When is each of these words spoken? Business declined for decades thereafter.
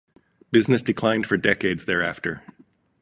Business 0.49 0.81
declined 0.81 1.27
for 1.27 1.37
decades 1.37 1.85
thereafter. 1.85 2.41